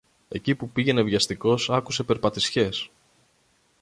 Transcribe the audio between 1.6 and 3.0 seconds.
άκουσε περπατησιές.